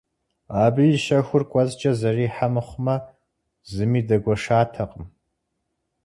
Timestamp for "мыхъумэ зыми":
2.53-4.01